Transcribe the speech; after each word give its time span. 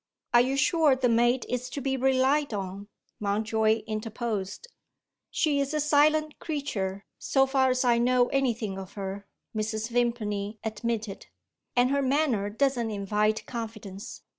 "Are 0.33 0.41
you 0.41 0.57
sure 0.57 0.95
the 0.95 1.07
maid 1.07 1.45
is 1.47 1.69
to 1.69 1.79
be 1.79 1.95
relied 1.95 2.55
on?" 2.55 2.87
Mountjoy 3.19 3.83
interposed. 3.85 4.67
"She 5.29 5.59
is 5.59 5.75
a 5.75 5.79
silent 5.79 6.39
creature, 6.39 7.05
so 7.19 7.45
far 7.45 7.69
as 7.69 7.85
I 7.85 7.99
know 7.99 8.25
anything 8.29 8.79
of 8.79 8.93
her," 8.93 9.27
Mrs. 9.55 9.89
Vimpany 9.89 10.57
admitted; 10.63 11.27
"and 11.75 11.91
her 11.91 12.01
manner 12.01 12.49
doesn't 12.49 12.89
invite 12.89 13.45
confidence. 13.45 14.23